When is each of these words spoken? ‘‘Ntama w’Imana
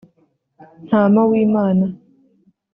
‘‘Ntama 0.85 1.21
w’Imana 1.29 1.85